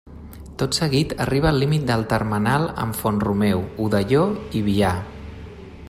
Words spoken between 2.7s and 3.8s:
amb Font-romeu,